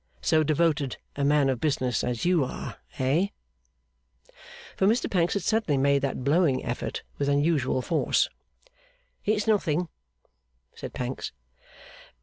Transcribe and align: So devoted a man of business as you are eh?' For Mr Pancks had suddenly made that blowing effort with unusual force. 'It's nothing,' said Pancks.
So 0.23 0.41
devoted 0.41 0.97
a 1.15 1.23
man 1.23 1.47
of 1.47 1.61
business 1.61 2.03
as 2.03 2.25
you 2.25 2.43
are 2.43 2.77
eh?' 2.97 3.27
For 4.75 4.87
Mr 4.87 5.07
Pancks 5.11 5.35
had 5.35 5.43
suddenly 5.43 5.77
made 5.77 6.01
that 6.01 6.23
blowing 6.23 6.65
effort 6.65 7.03
with 7.19 7.29
unusual 7.29 7.83
force. 7.83 8.27
'It's 9.25 9.45
nothing,' 9.45 9.89
said 10.73 10.93
Pancks. 10.95 11.33